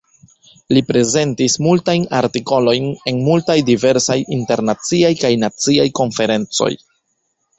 [0.75, 6.71] Li prezentis multajn artikolojn en multaj diversaj internaciaj kaj naciaj konferencoj.